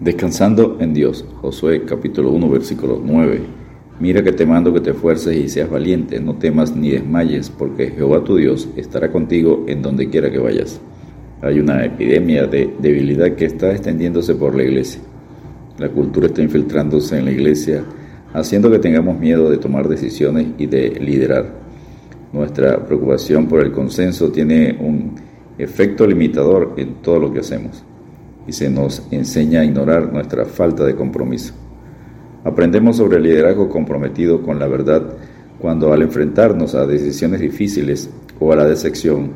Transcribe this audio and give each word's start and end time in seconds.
Descansando 0.00 0.78
en 0.80 0.94
Dios, 0.94 1.26
Josué 1.42 1.84
capítulo 1.84 2.30
1 2.30 2.48
versículo 2.48 3.02
9. 3.04 3.42
Mira 4.00 4.24
que 4.24 4.32
te 4.32 4.46
mando 4.46 4.72
que 4.72 4.80
te 4.80 4.92
esfuerces 4.92 5.36
y 5.36 5.46
seas 5.50 5.68
valiente, 5.68 6.18
no 6.20 6.36
temas 6.36 6.74
ni 6.74 6.92
desmayes, 6.92 7.50
porque 7.50 7.90
Jehová 7.90 8.24
tu 8.24 8.36
Dios 8.36 8.66
estará 8.76 9.12
contigo 9.12 9.66
en 9.68 9.82
donde 9.82 10.08
quiera 10.08 10.30
que 10.30 10.38
vayas. 10.38 10.80
Hay 11.42 11.60
una 11.60 11.84
epidemia 11.84 12.46
de 12.46 12.72
debilidad 12.78 13.32
que 13.32 13.44
está 13.44 13.72
extendiéndose 13.72 14.34
por 14.34 14.54
la 14.54 14.62
iglesia. 14.62 15.02
La 15.76 15.90
cultura 15.90 16.28
está 16.28 16.40
infiltrándose 16.40 17.18
en 17.18 17.26
la 17.26 17.32
iglesia, 17.32 17.84
haciendo 18.32 18.70
que 18.70 18.78
tengamos 18.78 19.18
miedo 19.18 19.50
de 19.50 19.58
tomar 19.58 19.86
decisiones 19.86 20.46
y 20.56 20.64
de 20.64 20.98
liderar. 20.98 21.60
Nuestra 22.32 22.86
preocupación 22.86 23.46
por 23.48 23.60
el 23.60 23.70
consenso 23.70 24.32
tiene 24.32 24.78
un 24.80 25.16
efecto 25.58 26.06
limitador 26.06 26.72
en 26.78 27.02
todo 27.02 27.18
lo 27.18 27.30
que 27.30 27.40
hacemos 27.40 27.84
y 28.50 28.52
se 28.52 28.68
nos 28.68 29.06
enseña 29.12 29.60
a 29.60 29.64
ignorar 29.64 30.12
nuestra 30.12 30.44
falta 30.44 30.84
de 30.84 30.96
compromiso. 30.96 31.54
Aprendemos 32.42 32.96
sobre 32.96 33.18
el 33.18 33.22
liderazgo 33.22 33.68
comprometido 33.68 34.42
con 34.42 34.58
la 34.58 34.66
verdad 34.66 35.04
cuando 35.60 35.92
al 35.92 36.02
enfrentarnos 36.02 36.74
a 36.74 36.84
decisiones 36.84 37.38
difíciles 37.38 38.10
o 38.40 38.52
a 38.52 38.56
la 38.56 38.64
decepción, 38.64 39.30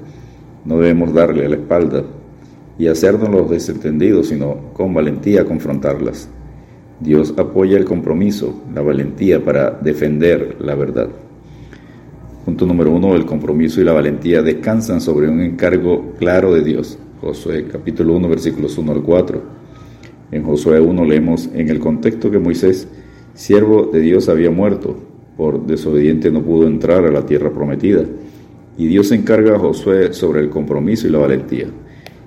no 0.64 0.78
debemos 0.78 1.14
darle 1.14 1.48
la 1.48 1.55
espalda 1.55 2.02
y 2.77 2.88
hacernos 2.88 3.28
los 3.28 3.48
desentendidos, 3.48 4.30
sino 4.30 4.72
con 4.72 4.92
valentía 4.92 5.44
confrontarlas. 5.44 6.28
Dios 6.98 7.34
apoya 7.36 7.77
el 7.77 7.84
compromiso, 7.84 8.62
la 8.74 8.80
valentía 8.80 9.44
para 9.44 9.70
defender 9.70 10.56
la 10.58 10.74
verdad. 10.74 11.08
Punto 12.44 12.66
número 12.66 12.91
uno, 12.91 13.14
el 13.14 13.27
compromiso 13.27 13.80
y 13.80 13.84
la 13.84 13.92
valentía 13.92 14.42
descansan 14.42 15.00
sobre 15.00 15.28
un 15.28 15.41
encargo 15.41 16.14
claro 16.19 16.52
de 16.52 16.62
Dios. 16.62 16.98
Josué 17.24 17.64
capítulo 17.73 18.16
1 18.16 18.28
versículos 18.28 18.77
1 18.77 18.92
al 18.92 19.02
4. 19.02 19.42
En 20.30 20.42
Josué 20.42 20.78
1 20.78 21.05
leemos 21.06 21.48
en 21.55 21.70
el 21.70 21.78
contexto 21.78 22.30
que 22.30 22.38
Moisés, 22.38 22.87
siervo 23.33 23.87
de 23.91 24.00
Dios, 24.00 24.28
había 24.28 24.50
muerto, 24.50 24.94
por 25.34 25.64
desobediente 25.64 26.31
no 26.31 26.42
pudo 26.42 26.66
entrar 26.66 27.06
a 27.06 27.11
la 27.11 27.25
tierra 27.25 27.50
prometida. 27.50 28.05
Y 28.77 28.89
Dios 28.89 29.11
encarga 29.11 29.56
a 29.56 29.58
Josué 29.58 30.12
sobre 30.12 30.41
el 30.41 30.50
compromiso 30.50 31.08
y 31.08 31.12
la 31.12 31.19
valentía. 31.19 31.69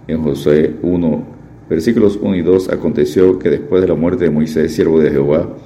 En 0.07 0.23
Josué 0.23 0.77
1, 0.81 1.23
versículos 1.69 2.17
1 2.19 2.35
y 2.35 2.41
2, 2.41 2.69
aconteció 2.69 3.37
que 3.37 3.51
después 3.51 3.83
de 3.83 3.89
la 3.89 3.95
muerte 3.95 4.23
de 4.23 4.31
Moisés, 4.31 4.73
siervo 4.73 4.99
de 4.99 5.11
Jehová, 5.11 5.57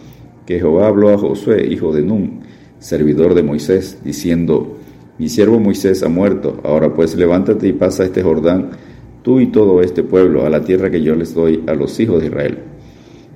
que 0.45 0.59
Jehová 0.59 0.87
habló 0.87 1.09
a 1.09 1.17
Josué, 1.17 1.65
hijo 1.67 1.93
de 1.93 2.01
Nun, 2.01 2.41
servidor 2.79 3.33
de 3.33 3.43
Moisés, 3.43 3.99
diciendo, 4.03 4.75
Mi 5.17 5.29
siervo 5.29 5.57
Moisés 5.57 6.03
ha 6.03 6.09
muerto, 6.09 6.59
ahora 6.65 6.93
pues 6.93 7.15
levántate 7.15 7.69
y 7.69 7.73
pasa 7.73 8.03
este 8.03 8.23
Jordán 8.23 8.90
tú 9.21 9.39
y 9.39 9.47
todo 9.47 9.81
este 9.81 10.03
pueblo, 10.03 10.45
a 10.45 10.49
la 10.49 10.63
tierra 10.63 10.89
que 10.89 11.01
yo 11.01 11.15
les 11.15 11.33
doy 11.33 11.63
a 11.67 11.73
los 11.73 11.99
hijos 11.99 12.21
de 12.21 12.27
Israel. 12.27 12.57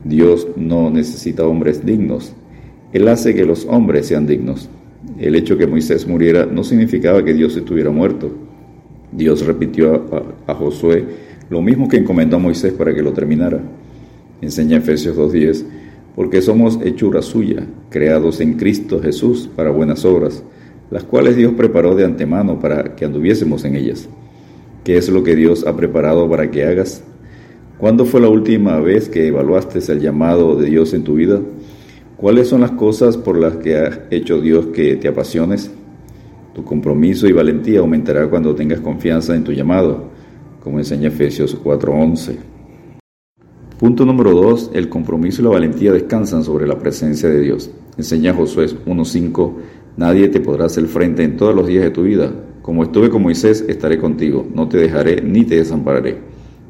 Dios 0.03 0.47
no 0.55 0.89
necesita 0.89 1.47
hombres 1.47 1.85
dignos, 1.85 2.33
Él 2.93 3.07
hace 3.07 3.35
que 3.35 3.45
los 3.45 3.65
hombres 3.65 4.07
sean 4.07 4.27
dignos. 4.27 4.69
El 5.19 5.35
hecho 5.35 5.57
que 5.57 5.67
Moisés 5.67 6.07
muriera 6.07 6.45
no 6.45 6.63
significaba 6.63 7.23
que 7.23 7.33
Dios 7.33 7.55
estuviera 7.55 7.91
muerto. 7.91 8.31
Dios 9.11 9.45
repitió 9.45 10.05
a, 10.47 10.53
Josué 10.53 11.05
lo 11.49 11.61
mismo 11.61 11.87
que 11.87 11.97
encomendó 11.97 12.37
a 12.37 12.39
Moisés 12.39 12.73
para 12.73 12.93
que 12.93 13.01
lo 13.01 13.13
terminara. 13.13 13.61
Enseña 14.41 14.77
Efesios 14.77 15.17
2.10, 15.17 15.63
porque 16.15 16.41
somos 16.41 16.79
hechura 16.83 17.21
suya, 17.21 17.65
creados 17.89 18.41
en 18.41 18.53
Cristo 18.53 19.01
Jesús 19.01 19.49
para 19.55 19.69
buenas 19.69 20.05
obras, 20.05 20.43
las 20.89 21.03
cuales 21.03 21.35
Dios 21.35 21.53
preparó 21.53 21.95
de 21.95 22.05
antemano 22.05 22.59
para 22.59 22.95
que 22.95 23.05
anduviésemos 23.05 23.63
en 23.65 23.75
ellas. 23.75 24.09
¿Qué 24.85 24.97
es 24.97 25.09
lo 25.09 25.23
que 25.23 25.35
Dios 25.35 25.65
ha 25.65 25.75
preparado 25.75 26.29
para 26.29 26.51
que 26.51 26.63
hagas? 26.63 27.03
¿Cuándo 27.79 28.05
fue 28.05 28.21
la 28.21 28.29
última 28.29 28.79
vez 28.79 29.09
que 29.09 29.27
evaluaste 29.29 29.79
el 29.91 29.99
llamado 29.99 30.55
de 30.55 30.67
Dios 30.67 30.93
en 30.93 31.03
tu 31.03 31.15
vida? 31.15 31.41
¿Cuáles 32.17 32.49
son 32.49 32.61
las 32.61 32.69
cosas 32.69 33.17
por 33.17 33.35
las 33.35 33.55
que 33.55 33.77
ha 33.77 34.07
hecho 34.11 34.39
Dios 34.39 34.67
que 34.67 34.95
te 34.97 35.07
apasiones? 35.07 35.71
Tu 36.53 36.63
compromiso 36.63 37.25
y 37.27 37.31
valentía 37.31 37.79
aumentará 37.79 38.29
cuando 38.29 38.53
tengas 38.53 38.79
confianza 38.79 39.35
en 39.35 39.43
tu 39.43 39.53
llamado, 39.53 40.03
como 40.63 40.77
enseña 40.77 41.07
Efesios 41.07 41.57
4:11. 41.63 42.37
Punto 43.79 44.05
número 44.05 44.33
2. 44.33 44.69
El 44.75 44.87
compromiso 44.87 45.41
y 45.41 45.45
la 45.45 45.49
valentía 45.49 45.93
descansan 45.93 46.43
sobre 46.43 46.67
la 46.67 46.77
presencia 46.77 47.27
de 47.27 47.41
Dios. 47.41 47.71
Enseña 47.97 48.35
Josué 48.35 48.67
1:5. 48.85 49.55
Nadie 49.97 50.27
te 50.27 50.41
podrá 50.41 50.65
hacer 50.65 50.85
frente 50.85 51.23
en 51.23 51.37
todos 51.37 51.55
los 51.55 51.65
días 51.65 51.85
de 51.85 51.89
tu 51.89 52.03
vida. 52.03 52.31
Como 52.65 52.81
estuve 52.81 53.11
con 53.11 53.21
Moisés, 53.21 53.63
estaré 53.67 53.99
contigo, 53.99 54.43
no 54.51 54.67
te 54.67 54.79
dejaré 54.79 55.21
ni 55.21 55.43
te 55.43 55.57
desampararé. 55.57 56.17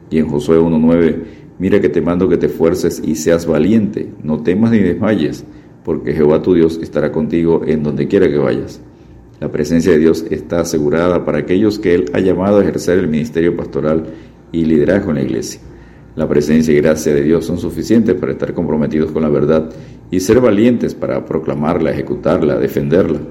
Y 0.09 0.17
en 0.17 0.27
Josué 0.27 0.59
1.9, 0.59 1.23
mira 1.57 1.79
que 1.79 1.87
te 1.87 2.01
mando 2.01 2.27
que 2.27 2.35
te 2.35 2.49
fuerces 2.49 3.01
y 3.01 3.15
seas 3.15 3.45
valiente, 3.45 4.11
no 4.21 4.43
temas 4.43 4.71
ni 4.71 4.79
desmayes, 4.79 5.45
porque 5.85 6.11
Jehová 6.11 6.41
tu 6.41 6.53
Dios 6.53 6.77
estará 6.83 7.13
contigo 7.13 7.61
en 7.65 7.81
donde 7.81 8.09
quiera 8.09 8.27
que 8.27 8.37
vayas. 8.37 8.81
La 9.39 9.49
presencia 9.49 9.93
de 9.93 9.99
Dios 9.99 10.25
está 10.29 10.59
asegurada 10.59 11.23
para 11.23 11.37
aquellos 11.37 11.79
que 11.79 11.95
Él 11.95 12.11
ha 12.11 12.19
llamado 12.19 12.59
a 12.59 12.63
ejercer 12.63 12.99
el 12.99 13.07
ministerio 13.07 13.55
pastoral 13.55 14.03
y 14.51 14.65
liderazgo 14.65 15.11
en 15.11 15.15
la 15.15 15.23
iglesia. 15.23 15.61
La 16.17 16.27
presencia 16.27 16.73
y 16.73 16.77
gracia 16.81 17.13
de 17.13 17.23
Dios 17.23 17.45
son 17.45 17.57
suficientes 17.57 18.15
para 18.15 18.33
estar 18.33 18.53
comprometidos 18.53 19.11
con 19.11 19.21
la 19.21 19.29
verdad 19.29 19.69
y 20.11 20.19
ser 20.19 20.41
valientes 20.41 20.93
para 20.93 21.23
proclamarla, 21.23 21.91
ejecutarla, 21.91 22.59
defenderla. 22.59 23.21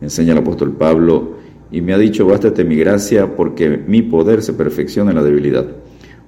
Enseña 0.00 0.32
el 0.32 0.38
apóstol 0.38 0.72
Pablo 0.72 1.42
y 1.72 1.80
me 1.80 1.94
ha 1.94 1.98
dicho, 1.98 2.26
bástate 2.26 2.64
mi 2.64 2.76
gracia, 2.76 3.34
porque 3.34 3.78
mi 3.86 4.02
poder 4.02 4.42
se 4.42 4.52
perfecciona 4.52 5.10
en 5.10 5.16
la 5.16 5.22
debilidad. 5.22 5.66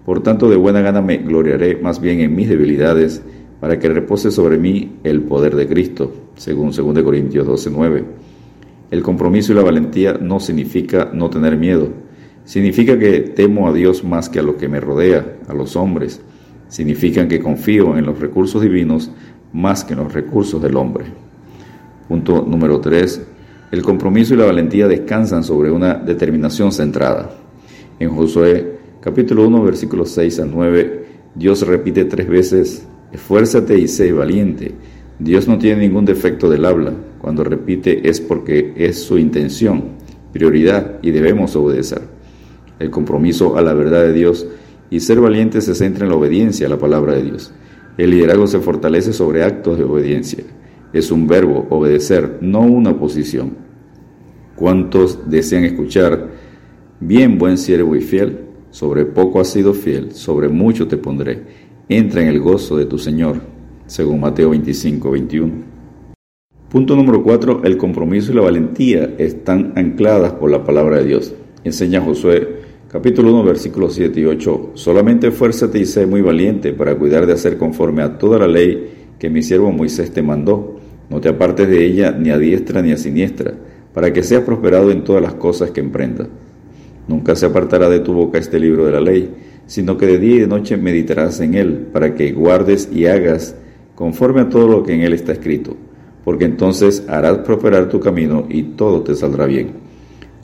Por 0.07 0.23
tanto, 0.23 0.49
de 0.49 0.57
buena 0.57 0.81
gana 0.81 1.03
me 1.03 1.19
gloriaré 1.19 1.77
más 1.77 2.01
bien 2.01 2.21
en 2.21 2.35
mis 2.35 2.49
debilidades, 2.49 3.23
para 3.61 3.79
que 3.79 3.89
repose 3.89 4.31
sobre 4.31 4.59
mí 4.59 4.97
el 5.05 5.21
poder 5.23 5.55
de 5.55 5.69
Cristo, 5.69 6.13
según 6.37 6.73
2 6.73 7.03
Corintios 7.03 7.47
12:9. 7.47 8.05
El 8.91 9.03
compromiso 9.03 9.53
y 9.53 9.55
la 9.55 9.63
valentía 9.63 10.15
no 10.15 10.41
significa 10.41 11.11
no 11.13 11.29
tener 11.29 11.57
miedo, 11.57 11.89
significa 12.45 12.99
que 12.99 13.21
temo 13.21 13.69
a 13.69 13.73
Dios 13.73 14.03
más 14.03 14.29
que 14.29 14.39
a 14.39 14.43
lo 14.43 14.57
que 14.57 14.69
me 14.69 14.81
rodea, 14.81 15.37
a 15.47 15.55
los 15.55 15.77
hombres, 15.77 16.23
significan 16.69 17.29
que 17.29 17.41
confío 17.41 17.97
en 17.97 18.07
los 18.07 18.19
recursos 18.19 18.63
divinos 18.63 19.11
más 19.53 19.85
que 19.85 19.93
en 19.93 20.01
los 20.01 20.13
recursos 20.13 20.61
del 20.63 20.77
hombre. 20.77 21.05
Punto 22.09 22.45
número 22.47 22.81
3 22.81 23.34
el 23.75 23.83
compromiso 23.83 24.35
y 24.35 24.37
la 24.37 24.45
valentía 24.45 24.87
descansan 24.87 25.43
sobre 25.43 25.73
una 25.73 25.95
determinación 25.95 26.71
centrada. 26.71 27.29
En 27.99 28.11
Josué 28.11 28.79
capítulo 29.01 29.49
1 29.49 29.65
versículos 29.65 30.11
6 30.11 30.39
al 30.41 30.51
9, 30.53 31.05
Dios 31.35 31.67
repite 31.67 32.05
tres 32.05 32.29
veces, 32.29 32.87
esfuérzate 33.13 33.77
y 33.77 33.89
sé 33.89 34.13
valiente. 34.13 34.77
Dios 35.19 35.49
no 35.49 35.59
tiene 35.59 35.81
ningún 35.81 36.05
defecto 36.05 36.49
del 36.49 36.65
habla. 36.65 36.93
Cuando 37.21 37.43
repite 37.43 38.09
es 38.09 38.21
porque 38.21 38.75
es 38.77 39.03
su 39.03 39.19
intención, 39.19 39.97
prioridad 40.33 41.01
y 41.03 41.11
debemos 41.11 41.57
obedecer. 41.57 42.03
El 42.79 42.91
compromiso 42.91 43.57
a 43.57 43.63
la 43.63 43.75
verdad 43.75 44.03
de 44.03 44.13
Dios 44.13 44.47
y 44.89 45.01
ser 45.01 45.21
valiente 45.21 45.61
se 45.61 45.75
centra 45.75 46.05
en 46.05 46.11
la 46.11 46.17
obediencia 46.17 46.69
a 46.69 46.71
la 46.71 46.79
palabra 46.79 47.15
de 47.15 47.25
Dios. 47.25 47.53
El 47.99 48.11
liderazgo 48.11 48.47
se 48.47 48.61
fortalece 48.61 49.13
sobre 49.13 49.43
actos 49.43 49.79
de 49.79 49.85
obediencia. 49.85 50.45
Es 50.93 51.11
un 51.11 51.27
verbo, 51.27 51.67
obedecer, 51.71 52.39
no 52.41 52.61
una 52.61 52.97
posición. 52.97 53.64
¿Cuántos 54.57 55.29
desean 55.29 55.65
escuchar? 55.65 56.29
Bien, 57.01 57.39
buen 57.39 57.59
siervo 57.59 57.97
y 57.97 58.01
fiel, 58.01 58.39
sobre 58.71 59.05
poco 59.05 59.41
has 59.41 59.49
sido 59.49 59.75
fiel, 59.75 60.13
sobre 60.13 60.49
mucho 60.49 60.87
te 60.87 60.97
pondré. 60.97 61.43
Entra 61.89 62.23
en 62.23 62.29
el 62.29 62.39
gozo 62.39 62.77
de 62.77 62.87
tu 62.87 62.97
Señor, 62.97 63.41
según 63.87 64.21
Mateo 64.21 64.51
25, 64.51 65.11
21. 65.11 65.53
Punto 66.69 66.95
número 66.95 67.25
4. 67.25 67.63
El 67.65 67.77
compromiso 67.77 68.31
y 68.31 68.37
la 68.37 68.43
valentía 68.43 69.17
están 69.19 69.73
ancladas 69.75 70.35
por 70.35 70.53
la 70.53 70.63
palabra 70.63 70.99
de 70.99 71.07
Dios. 71.07 71.35
Enseña 71.65 72.01
Josué 72.01 72.61
capítulo 72.89 73.33
1 73.33 73.43
versículos 73.43 73.95
7 73.95 74.21
y 74.21 74.25
8. 74.25 74.71
Solamente 74.75 75.33
fuérzate 75.33 75.81
y 75.81 75.85
sé 75.85 76.07
muy 76.07 76.21
valiente 76.21 76.73
para 76.73 76.95
cuidar 76.95 77.27
de 77.27 77.33
hacer 77.33 77.59
conforme 77.59 78.03
a 78.03 78.19
toda 78.19 78.39
la 78.39 78.47
ley 78.47 79.09
que 79.19 79.31
mi 79.31 79.43
siervo 79.43 79.73
Moisés 79.73 80.13
te 80.13 80.23
mandó. 80.23 80.79
No 81.11 81.21
te 81.21 81.29
apartes 81.29 81.69
de 81.69 81.85
ella 81.85 82.13
ni 82.13 82.31
a 82.31 82.39
diestra 82.39 82.83
ni 82.83 82.93
a 82.93 82.97
siniestra 82.97 83.55
para 83.95 84.13
que 84.13 84.23
seas 84.23 84.43
prosperado 84.43 84.91
en 84.91 85.05
todas 85.05 85.23
las 85.23 85.35
cosas 85.35 85.71
que 85.71 85.81
emprendas. 85.81 86.29
Nunca 87.07 87.37
se 87.37 87.47
apartará 87.47 87.89
de 87.89 88.01
tu 88.01 88.13
boca 88.13 88.39
este 88.39 88.59
libro 88.59 88.85
de 88.85 88.93
la 88.93 89.01
ley, 89.01 89.31
sino 89.67 89.97
que 89.97 90.07
de 90.07 90.19
día 90.19 90.37
y 90.37 90.41
de 90.41 90.47
noche 90.47 90.77
meditarás 90.77 91.41
en 91.41 91.55
él, 91.55 91.87
para 91.93 92.15
que 92.15 92.33
guardes 92.33 92.91
y 92.93 93.07
hagas 93.07 93.55
conforme 93.95 94.43
a 94.43 94.49
todo 94.49 94.69
lo 94.69 94.83
que 94.83 94.95
en 94.95 95.03
él 95.03 95.13
está 95.13 95.33
escrito, 95.33 95.77
porque 96.25 96.45
entonces 96.45 97.05
harás 97.09 97.39
prosperar 97.39 97.89
tu 97.89 98.01
camino 98.01 98.47
y 98.49 98.63
todo 98.63 99.03
te 99.03 99.15
saldrá 99.15 99.47
bien. 99.47 99.85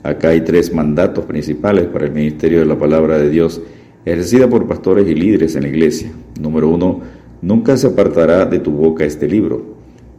Acá 0.03 0.29
hay 0.29 0.41
tres 0.41 0.73
mandatos 0.73 1.25
principales 1.25 1.85
para 1.85 2.05
el 2.05 2.11
ministerio 2.11 2.59
de 2.59 2.65
la 2.65 2.79
palabra 2.79 3.17
de 3.17 3.29
Dios, 3.29 3.61
ejercida 4.05 4.49
por 4.49 4.67
pastores 4.67 5.07
y 5.07 5.13
líderes 5.13 5.55
en 5.55 5.63
la 5.63 5.69
iglesia. 5.69 6.11
Número 6.39 6.69
uno, 6.69 7.01
nunca 7.41 7.77
se 7.77 7.87
apartará 7.87 8.45
de 8.45 8.59
tu 8.59 8.71
boca 8.71 9.03
este 9.05 9.27
libro. 9.27 9.63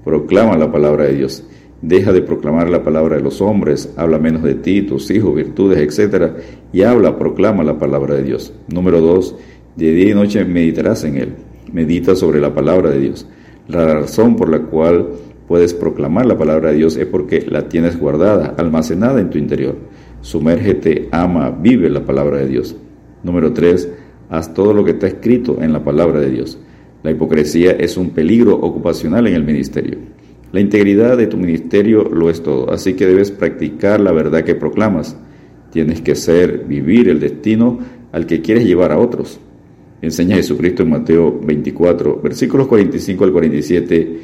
Proclama 0.05 0.57
la 0.57 0.71
palabra 0.71 1.05
de 1.05 1.15
Dios. 1.15 1.45
Deja 1.83 2.13
de 2.13 2.23
proclamar 2.23 2.71
la 2.71 2.85
palabra 2.85 3.17
de 3.17 3.23
los 3.23 3.41
hombres, 3.41 3.93
habla 3.97 4.21
menos 4.21 4.45
de 4.45 4.55
ti, 4.55 4.83
tus 4.83 5.11
hijos, 5.11 5.35
virtudes, 5.35 5.79
etc. 5.79 6.33
Y 6.73 6.83
habla, 6.83 7.19
proclama 7.19 7.65
la 7.65 7.77
palabra 7.77 8.15
de 8.15 8.23
Dios. 8.23 8.55
Número 8.73 9.01
dos, 9.01 9.35
de 9.75 9.93
día 9.93 10.13
y 10.13 10.15
noche 10.15 10.45
meditarás 10.45 11.03
en 11.03 11.17
él. 11.17 11.35
Medita 11.73 12.15
sobre 12.15 12.41
la 12.41 12.55
palabra 12.55 12.91
de 12.91 13.01
Dios. 13.01 13.27
La 13.67 13.85
razón 13.95 14.37
por 14.37 14.49
la 14.49 14.61
cual 14.61 15.09
puedes 15.49 15.75
proclamar 15.75 16.27
la 16.27 16.39
palabra 16.39 16.71
de 16.71 16.77
Dios 16.77 16.97
es 16.97 17.07
porque 17.07 17.45
la 17.49 17.69
tienes 17.69 17.99
guardada, 17.99 18.55
almacenada 18.59 19.21
en 19.21 19.31
tu 19.31 19.39
interior. 19.39 19.75
Sumérgete, 20.21 21.09
ama, 21.11 21.51
vive 21.51 21.91
la 21.91 22.05
palabra 22.05 22.39
de 22.39 22.47
Dios. 22.47 22.77
Número 23.25 23.53
3. 23.53 23.89
Haz 24.31 24.55
todo 24.55 24.73
lo 24.73 24.85
que 24.85 24.93
está 24.93 25.09
escrito 25.09 25.61
en 25.61 25.73
la 25.73 25.83
palabra 25.83 26.21
de 26.21 26.31
Dios. 26.31 26.61
La 27.03 27.11
hipocresía 27.11 27.73
es 27.73 27.97
un 27.97 28.11
peligro 28.11 28.55
ocupacional 28.55 29.27
en 29.27 29.35
el 29.35 29.43
ministerio. 29.43 30.12
La 30.53 30.61
integridad 30.61 31.17
de 31.17 31.27
tu 31.27 31.39
ministerio 31.39 32.05
lo 32.05 32.29
es 32.29 32.43
todo, 32.43 32.71
así 32.71 32.93
que 32.93 33.07
debes 33.07 33.31
practicar 33.31 34.01
la 34.01 34.13
verdad 34.13 34.45
que 34.45 34.55
proclamas. 34.55 35.17
Tienes 35.73 36.03
que 36.03 36.15
ser, 36.15 36.67
vivir 36.67 37.09
el 37.09 37.21
destino 37.21 37.79
al 38.13 38.27
que 38.27 38.43
quieres 38.43 38.67
llevar 38.67 38.93
a 38.93 38.99
otros. 38.99 39.41
Enseña 40.03 40.37
Jesucristo 40.37 40.83
en 40.83 40.91
Mateo 40.91 41.41
24, 41.43 42.21
versículos 42.23 42.67
45 42.67 43.25
al 43.25 43.33
47. 43.33 44.19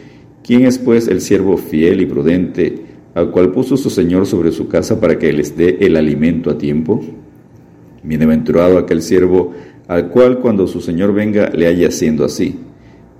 ¿Quién 0.44 0.66
es 0.66 0.76
pues 0.76 1.08
el 1.08 1.22
siervo 1.22 1.56
fiel 1.56 2.02
y 2.02 2.06
prudente, 2.06 2.74
al 3.14 3.30
cual 3.30 3.50
puso 3.50 3.78
su 3.78 3.88
Señor 3.88 4.26
sobre 4.26 4.52
su 4.52 4.68
casa 4.68 5.00
para 5.00 5.18
que 5.18 5.32
les 5.32 5.56
dé 5.56 5.78
el 5.80 5.96
alimento 5.96 6.50
a 6.50 6.58
tiempo? 6.58 7.00
Bienaventurado 8.02 8.76
aquel 8.76 9.00
siervo 9.00 9.54
al 9.86 10.10
cual 10.10 10.40
cuando 10.40 10.66
su 10.66 10.82
Señor 10.82 11.14
venga 11.14 11.48
le 11.48 11.66
haya 11.66 11.88
haciendo 11.88 12.26
así. 12.26 12.56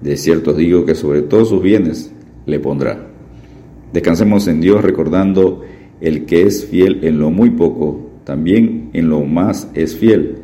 De 0.02 0.18
cierto 0.18 0.50
os 0.50 0.58
digo 0.58 0.84
que 0.84 0.94
sobre 0.94 1.22
todos 1.22 1.48
sus 1.48 1.62
bienes 1.62 2.12
le 2.48 2.58
pondrá. 2.58 3.06
Descansemos 3.92 4.48
en 4.48 4.60
Dios 4.60 4.82
recordando 4.82 5.62
el 6.00 6.26
que 6.26 6.42
es 6.42 6.66
fiel 6.66 7.04
en 7.04 7.20
lo 7.20 7.30
muy 7.30 7.50
poco, 7.50 8.10
también 8.24 8.90
en 8.92 9.08
lo 9.08 9.20
más 9.24 9.70
es 9.74 9.96
fiel, 9.96 10.38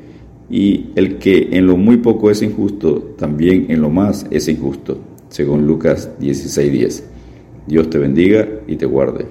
y 0.48 0.90
el 0.94 1.18
que 1.18 1.48
en 1.52 1.66
lo 1.66 1.76
muy 1.76 1.96
poco 1.96 2.30
es 2.30 2.42
injusto, 2.42 3.14
también 3.18 3.66
en 3.68 3.80
lo 3.80 3.90
más 3.90 4.26
es 4.30 4.48
injusto, 4.48 4.98
según 5.28 5.66
Lucas 5.66 6.10
16:10. 6.20 7.04
Dios 7.66 7.90
te 7.90 7.98
bendiga 7.98 8.46
y 8.66 8.76
te 8.76 8.86
guarde. 8.86 9.26